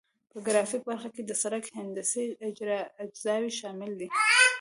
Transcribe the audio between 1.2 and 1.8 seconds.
د سرک